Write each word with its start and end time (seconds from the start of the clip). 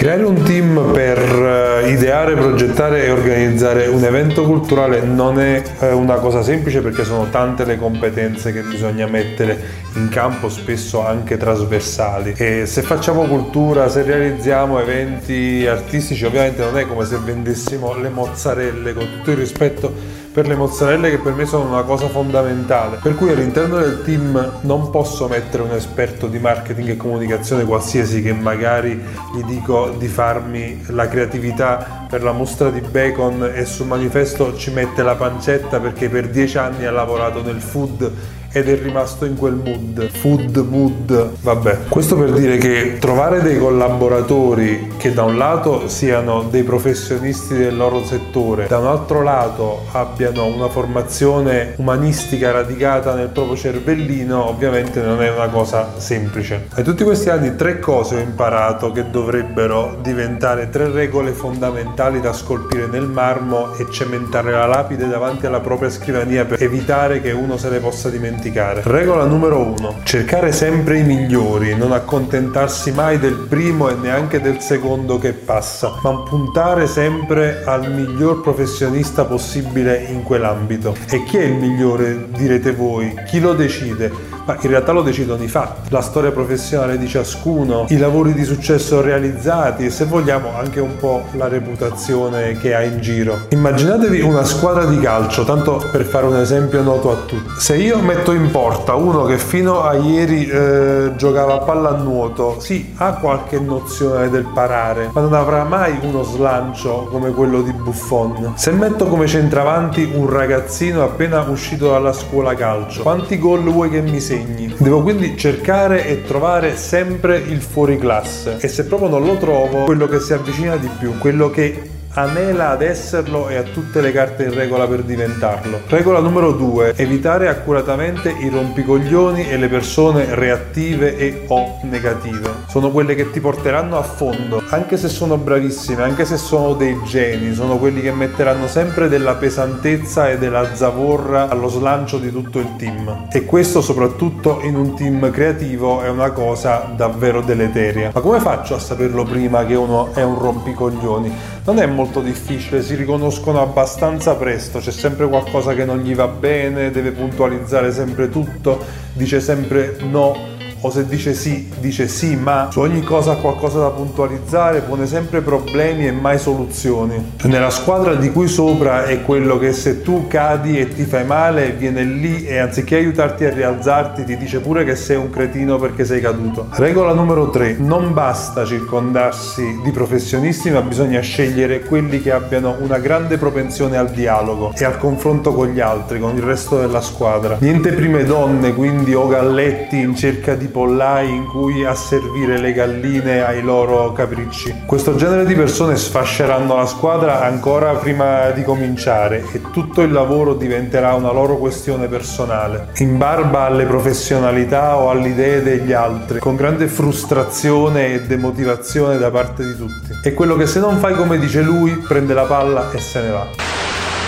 Creare 0.00 0.22
un 0.22 0.42
team 0.44 0.92
per 0.94 1.18
eh, 1.18 1.90
ideare, 1.90 2.34
progettare 2.34 3.04
e 3.04 3.10
organizzare 3.10 3.86
un 3.86 4.02
evento 4.02 4.44
culturale 4.44 5.02
non 5.02 5.38
è 5.38 5.62
eh, 5.78 5.92
una 5.92 6.14
cosa 6.14 6.42
semplice 6.42 6.80
perché 6.80 7.04
sono 7.04 7.28
tante 7.28 7.66
le 7.66 7.76
competenze 7.76 8.50
che 8.50 8.62
bisogna 8.62 9.06
mettere 9.06 9.62
in 9.96 10.08
campo, 10.08 10.48
spesso 10.48 11.04
anche 11.04 11.36
trasversali. 11.36 12.32
E 12.34 12.64
se 12.64 12.80
facciamo 12.80 13.24
cultura, 13.26 13.90
se 13.90 14.02
realizziamo 14.02 14.80
eventi 14.80 15.66
artistici, 15.66 16.24
ovviamente 16.24 16.64
non 16.64 16.78
è 16.78 16.86
come 16.86 17.04
se 17.04 17.18
vendessimo 17.18 17.94
le 17.94 18.08
mozzarelle, 18.08 18.94
con 18.94 19.04
tutto 19.04 19.32
il 19.32 19.36
rispetto 19.36 19.92
per 20.32 20.46
le 20.46 20.54
mozzarelle 20.54 21.10
che 21.10 21.18
per 21.18 21.34
me 21.34 21.44
sono 21.44 21.64
una 21.64 21.82
cosa 21.82 22.08
fondamentale. 22.08 22.98
Per 23.02 23.14
cui 23.16 23.30
all'interno 23.30 23.78
del 23.78 24.02
team 24.04 24.60
non 24.62 24.90
posso 24.90 25.26
mettere 25.28 25.62
un 25.62 25.72
esperto 25.72 26.28
di 26.28 26.38
marketing 26.38 26.90
e 26.90 26.96
comunicazione 26.96 27.64
qualsiasi 27.64 28.22
che 28.22 28.32
magari 28.32 29.02
gli 29.34 29.42
dico 29.44 29.90
di 29.98 30.06
farmi 30.06 30.82
la 30.88 31.08
creatività 31.08 31.99
per 32.10 32.24
la 32.24 32.32
mostra 32.32 32.70
di 32.70 32.80
Bacon 32.80 33.52
e 33.54 33.64
sul 33.64 33.86
manifesto 33.86 34.56
ci 34.56 34.72
mette 34.72 35.04
la 35.04 35.14
pancetta 35.14 35.78
perché 35.78 36.08
per 36.08 36.28
dieci 36.28 36.58
anni 36.58 36.84
ha 36.84 36.90
lavorato 36.90 37.40
nel 37.40 37.60
food 37.60 38.12
ed 38.52 38.68
è 38.68 38.76
rimasto 38.82 39.24
in 39.26 39.36
quel 39.36 39.54
mood, 39.54 40.08
food 40.10 40.56
mood, 40.56 41.30
vabbè. 41.40 41.78
Questo 41.88 42.16
per 42.16 42.32
dire 42.32 42.56
che 42.56 42.96
trovare 42.98 43.42
dei 43.42 43.56
collaboratori 43.56 44.94
che 44.96 45.12
da 45.12 45.22
un 45.22 45.38
lato 45.38 45.86
siano 45.86 46.42
dei 46.50 46.64
professionisti 46.64 47.54
del 47.54 47.76
loro 47.76 48.04
settore, 48.04 48.66
da 48.66 48.78
un 48.78 48.88
altro 48.88 49.22
lato 49.22 49.84
abbiano 49.92 50.46
una 50.46 50.68
formazione 50.68 51.74
umanistica 51.76 52.50
radicata 52.50 53.14
nel 53.14 53.28
proprio 53.28 53.56
cervellino, 53.56 54.48
ovviamente 54.48 55.00
non 55.00 55.22
è 55.22 55.30
una 55.30 55.46
cosa 55.46 55.92
semplice. 55.98 56.66
In 56.76 56.82
tutti 56.82 57.04
questi 57.04 57.30
anni 57.30 57.54
tre 57.54 57.78
cose 57.78 58.16
ho 58.16 58.18
imparato 58.18 58.90
che 58.90 59.10
dovrebbero 59.10 59.96
diventare 60.02 60.70
tre 60.70 60.90
regole 60.90 61.30
fondamentali 61.30 61.98
da 62.00 62.32
scolpire 62.32 62.86
nel 62.86 63.06
marmo 63.06 63.74
e 63.74 63.86
cementare 63.90 64.52
la 64.52 64.64
lapide 64.64 65.06
davanti 65.06 65.44
alla 65.44 65.60
propria 65.60 65.90
scrivania 65.90 66.46
per 66.46 66.62
evitare 66.62 67.20
che 67.20 67.30
uno 67.30 67.58
se 67.58 67.68
le 67.68 67.78
possa 67.78 68.08
dimenticare. 68.08 68.80
Regola 68.84 69.26
numero 69.26 69.58
uno: 69.58 69.96
cercare 70.04 70.50
sempre 70.50 70.98
i 71.00 71.02
migliori, 71.02 71.76
non 71.76 71.92
accontentarsi 71.92 72.92
mai 72.92 73.18
del 73.18 73.34
primo 73.34 73.90
e 73.90 73.96
neanche 73.96 74.40
del 74.40 74.60
secondo 74.60 75.18
che 75.18 75.34
passa, 75.34 75.98
ma 76.02 76.22
puntare 76.22 76.86
sempre 76.86 77.62
al 77.64 77.92
miglior 77.92 78.40
professionista 78.40 79.26
possibile 79.26 79.98
in 80.08 80.22
quell'ambito. 80.22 80.96
E 81.10 81.22
chi 81.24 81.36
è 81.36 81.42
il 81.42 81.56
migliore, 81.56 82.28
direte 82.30 82.72
voi? 82.72 83.14
Chi 83.26 83.40
lo 83.40 83.52
decide? 83.52 84.38
Ma 84.44 84.56
in 84.60 84.68
realtà 84.68 84.92
lo 84.92 85.02
decidono 85.02 85.42
i 85.42 85.48
fatti, 85.48 85.90
la 85.90 86.00
storia 86.00 86.30
professionale 86.30 86.98
di 86.98 87.06
ciascuno, 87.08 87.86
i 87.88 87.96
lavori 87.98 88.32
di 88.32 88.44
successo 88.44 89.00
realizzati 89.00 89.84
e 89.84 89.90
se 89.90 90.04
vogliamo 90.04 90.50
anche 90.56 90.80
un 90.80 90.96
po' 90.96 91.24
la 91.32 91.48
reputazione 91.48 92.58
che 92.58 92.74
ha 92.74 92.82
in 92.82 93.00
giro. 93.00 93.46
Immaginatevi 93.48 94.20
una 94.20 94.44
squadra 94.44 94.84
di 94.84 94.98
calcio, 94.98 95.44
tanto 95.44 95.82
per 95.90 96.04
fare 96.04 96.26
un 96.26 96.36
esempio 96.36 96.82
noto 96.82 97.10
a 97.10 97.16
tutti. 97.26 97.58
Se 97.58 97.76
io 97.76 97.98
metto 97.98 98.32
in 98.32 98.50
porta 98.50 98.94
uno 98.94 99.24
che 99.24 99.38
fino 99.38 99.82
a 99.82 99.94
ieri 99.94 100.46
eh, 100.46 101.12
giocava 101.16 101.54
a 101.54 101.58
pallanuoto, 101.58 102.56
sì, 102.60 102.92
ha 102.96 103.14
qualche 103.14 103.58
nozione 103.58 104.30
del 104.30 104.46
parare, 104.52 105.10
ma 105.12 105.20
non 105.20 105.34
avrà 105.34 105.64
mai 105.64 105.98
uno 106.02 106.22
slancio 106.22 107.08
come 107.10 107.30
quello 107.30 107.62
di 107.62 107.72
Buffon. 107.72 108.54
Se 108.56 108.70
metto 108.72 109.06
come 109.06 109.26
centravanti 109.26 110.10
un 110.14 110.28
ragazzino 110.28 111.02
appena 111.02 111.40
uscito 111.40 111.90
dalla 111.90 112.12
scuola 112.12 112.54
calcio, 112.54 113.02
quanti 113.02 113.38
gol 113.38 113.62
vuoi 113.62 113.90
che 113.90 114.00
mi 114.00 114.20
segni? 114.20 114.29
Segni. 114.30 114.72
Devo 114.78 115.02
quindi 115.02 115.36
cercare 115.36 116.06
e 116.06 116.22
trovare 116.22 116.76
sempre 116.76 117.38
il 117.38 117.60
fuori 117.60 117.98
classe 117.98 118.58
e 118.60 118.68
se 118.68 118.84
proprio 118.84 119.08
non 119.08 119.24
lo 119.24 119.36
trovo, 119.36 119.84
quello 119.84 120.06
che 120.06 120.20
si 120.20 120.32
avvicina 120.32 120.76
di 120.76 120.88
più, 120.98 121.18
quello 121.18 121.50
che 121.50 121.98
anela 122.14 122.70
ad 122.70 122.82
esserlo 122.82 123.48
e 123.48 123.56
ha 123.56 123.62
tutte 123.62 124.00
le 124.00 124.10
carte 124.10 124.44
in 124.44 124.54
regola 124.54 124.86
per 124.86 125.02
diventarlo. 125.02 125.80
Regola 125.86 126.18
numero 126.18 126.52
2. 126.52 126.94
Evitare 126.96 127.48
accuratamente 127.48 128.30
i 128.30 128.48
rompicoglioni 128.48 129.48
e 129.48 129.56
le 129.56 129.68
persone 129.68 130.34
reattive 130.34 131.16
e 131.16 131.44
o 131.48 131.78
negative. 131.82 132.50
Sono 132.68 132.90
quelle 132.90 133.14
che 133.14 133.30
ti 133.30 133.40
porteranno 133.40 133.96
a 133.96 134.02
fondo, 134.02 134.62
anche 134.70 134.96
se 134.96 135.08
sono 135.08 135.36
bravissime, 135.36 136.02
anche 136.02 136.24
se 136.24 136.36
sono 136.36 136.74
dei 136.74 136.98
geni, 137.04 137.54
sono 137.54 137.78
quelli 137.78 138.00
che 138.00 138.12
metteranno 138.12 138.66
sempre 138.66 139.08
della 139.08 139.34
pesantezza 139.34 140.30
e 140.30 140.38
della 140.38 140.74
zavorra 140.74 141.48
allo 141.48 141.68
slancio 141.68 142.18
di 142.18 142.30
tutto 142.30 142.58
il 142.58 142.74
team. 142.76 143.28
E 143.30 143.44
questo 143.44 143.80
soprattutto 143.80 144.60
in 144.62 144.74
un 144.74 144.96
team 144.96 145.30
creativo 145.30 146.02
è 146.02 146.08
una 146.08 146.30
cosa 146.30 146.90
davvero 146.96 147.40
deleteria. 147.40 148.10
Ma 148.12 148.20
come 148.20 148.40
faccio 148.40 148.74
a 148.74 148.78
saperlo 148.78 149.24
prima 149.24 149.64
che 149.64 149.74
uno 149.74 150.12
è 150.12 150.22
un 150.22 150.38
rompicoglioni? 150.38 151.58
Non 151.64 151.78
è 151.78 151.86
molto 151.86 152.20
difficile, 152.20 152.82
si 152.82 152.94
riconoscono 152.94 153.60
abbastanza 153.60 154.34
presto, 154.34 154.78
c'è 154.78 154.90
sempre 154.90 155.28
qualcosa 155.28 155.74
che 155.74 155.84
non 155.84 155.98
gli 155.98 156.14
va 156.14 156.26
bene, 156.26 156.90
deve 156.90 157.10
puntualizzare 157.12 157.92
sempre 157.92 158.30
tutto, 158.30 158.82
dice 159.12 159.40
sempre 159.40 159.96
no 160.00 160.49
o 160.82 160.90
se 160.90 161.06
dice 161.06 161.34
sì, 161.34 161.70
dice 161.78 162.08
sì, 162.08 162.36
ma 162.36 162.68
su 162.70 162.80
ogni 162.80 163.02
cosa 163.02 163.32
ha 163.32 163.36
qualcosa 163.36 163.80
da 163.80 163.90
puntualizzare, 163.90 164.80
pone 164.80 165.06
sempre 165.06 165.40
problemi 165.40 166.06
e 166.06 166.12
mai 166.12 166.38
soluzioni. 166.38 167.32
Nella 167.42 167.70
squadra 167.70 168.14
di 168.14 168.30
cui 168.30 168.48
sopra 168.48 169.04
è 169.04 169.22
quello 169.22 169.58
che 169.58 169.72
se 169.72 170.02
tu 170.02 170.26
cadi 170.26 170.78
e 170.78 170.88
ti 170.88 171.04
fai 171.04 171.24
male, 171.24 171.72
viene 171.72 172.02
lì 172.02 172.44
e 172.44 172.58
anziché 172.58 172.96
aiutarti 172.96 173.44
a 173.44 173.50
rialzarti, 173.50 174.24
ti 174.24 174.36
dice 174.36 174.60
pure 174.60 174.84
che 174.84 174.96
sei 174.96 175.16
un 175.16 175.30
cretino 175.30 175.78
perché 175.78 176.04
sei 176.04 176.20
caduto. 176.20 176.68
Regola 176.70 177.12
numero 177.12 177.50
3: 177.50 177.76
non 177.78 178.12
basta 178.14 178.64
circondarsi 178.64 179.80
di 179.84 179.90
professionisti, 179.90 180.70
ma 180.70 180.80
bisogna 180.80 181.20
scegliere 181.20 181.80
quelli 181.80 182.20
che 182.20 182.32
abbiano 182.32 182.76
una 182.80 182.98
grande 182.98 183.36
propensione 183.36 183.96
al 183.96 184.10
dialogo 184.10 184.72
e 184.76 184.84
al 184.84 184.98
confronto 184.98 185.52
con 185.52 185.68
gli 185.68 185.80
altri, 185.80 186.18
con 186.20 186.36
il 186.36 186.42
resto 186.42 186.78
della 186.78 187.00
squadra. 187.00 187.56
Niente 187.60 187.92
prime 187.92 188.24
donne, 188.24 188.74
quindi 188.74 189.14
o 189.14 189.26
galletti 189.26 189.98
in 189.98 190.14
cerca 190.14 190.54
di 190.54 190.68
pollai 190.70 191.34
in 191.34 191.46
cui 191.46 191.84
asservire 191.84 192.58
le 192.58 192.72
galline 192.72 193.44
ai 193.44 193.62
loro 193.62 194.12
capricci. 194.12 194.82
Questo 194.86 195.14
genere 195.16 195.44
di 195.44 195.54
persone 195.54 195.96
sfasceranno 195.96 196.76
la 196.76 196.86
squadra 196.86 197.42
ancora 197.42 197.92
prima 197.94 198.50
di 198.50 198.62
cominciare 198.62 199.44
e 199.52 199.60
tutto 199.72 200.02
il 200.02 200.12
lavoro 200.12 200.54
diventerà 200.54 201.14
una 201.14 201.32
loro 201.32 201.56
questione 201.58 202.06
personale, 202.06 202.88
in 202.98 203.18
barba 203.18 203.62
alle 203.62 203.84
professionalità 203.84 204.96
o 204.96 205.10
alle 205.10 205.28
idee 205.28 205.62
degli 205.62 205.92
altri, 205.92 206.38
con 206.38 206.56
grande 206.56 206.86
frustrazione 206.86 208.14
e 208.14 208.22
demotivazione 208.22 209.18
da 209.18 209.30
parte 209.30 209.64
di 209.64 209.76
tutti. 209.76 210.12
È 210.22 210.32
quello 210.34 210.56
che 210.56 210.66
se 210.66 210.80
non 210.80 210.98
fai 210.98 211.14
come 211.14 211.38
dice 211.38 211.62
lui, 211.62 211.92
prende 212.06 212.34
la 212.34 212.44
palla 212.44 212.90
e 212.92 212.98
se 212.98 213.20
ne 213.20 213.30
va. 213.30 213.69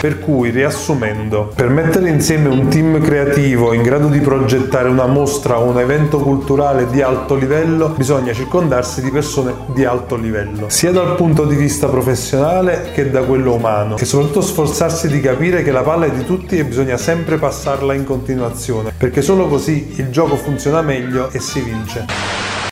Per 0.00 0.18
cui, 0.18 0.48
riassumendo, 0.48 1.52
per 1.54 1.68
mettere 1.68 2.08
insieme 2.08 2.48
un 2.48 2.68
team 2.68 3.02
creativo 3.02 3.74
in 3.74 3.82
grado 3.82 4.08
di 4.08 4.20
progettare 4.20 4.88
una 4.88 5.04
mostra 5.04 5.60
o 5.60 5.64
un 5.64 5.78
evento 5.78 6.20
culturale 6.20 6.88
di 6.88 7.02
alto 7.02 7.34
livello, 7.34 7.90
bisogna 7.90 8.32
circondarsi 8.32 9.02
di 9.02 9.10
persone 9.10 9.52
di 9.74 9.84
alto 9.84 10.16
livello, 10.16 10.70
sia 10.70 10.90
dal 10.90 11.16
punto 11.16 11.44
di 11.44 11.54
vista 11.54 11.88
professionale 11.88 12.92
che 12.94 13.10
da 13.10 13.24
quello 13.24 13.52
umano, 13.52 13.98
e 13.98 14.06
soprattutto 14.06 14.40
sforzarsi 14.40 15.06
di 15.06 15.20
capire 15.20 15.62
che 15.62 15.70
la 15.70 15.82
palla 15.82 16.06
è 16.06 16.10
di 16.10 16.24
tutti 16.24 16.56
e 16.56 16.64
bisogna 16.64 16.96
sempre 16.96 17.36
passarla 17.36 17.92
in 17.92 18.04
continuazione, 18.04 18.92
perché 18.96 19.20
solo 19.20 19.48
così 19.48 19.96
il 19.96 20.08
gioco 20.08 20.36
funziona 20.36 20.80
meglio 20.80 21.30
e 21.30 21.40
si 21.40 21.60
vince. 21.60 22.49